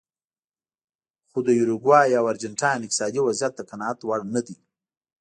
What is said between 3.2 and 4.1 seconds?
وضعیت د قناعت